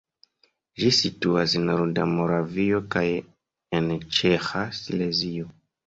[0.83, 3.07] Ĝi situas en norda Moravio kaj
[3.81, 5.59] en ĉeĥa Silezio.